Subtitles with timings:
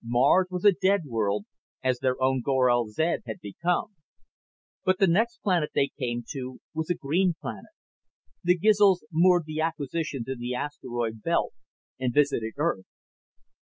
[0.03, 1.45] Mars was a dead world,
[1.83, 3.97] as their own Gorel zed had become.
[4.83, 7.69] But the next planet they came to was a green planet.
[8.43, 11.53] The Gizls moored the acquisitions in the asteroid belt
[11.99, 12.87] and visited Earth.